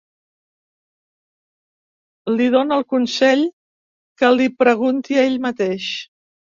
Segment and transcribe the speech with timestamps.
[2.39, 3.47] Li dóna el consell
[4.23, 5.97] que l'hi pregunti a ell mateix.